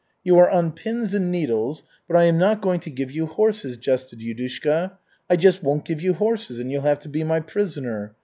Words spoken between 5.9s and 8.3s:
you horses, and you'll have to be my prisoner.